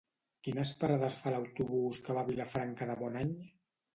Quines 0.45 0.71
parades 0.83 1.17
fa 1.25 1.33
l'autobús 1.33 2.01
que 2.07 2.17
va 2.19 2.23
a 2.25 2.29
Vilafranca 2.31 2.87
de 2.93 2.95
Bonany? 3.05 3.37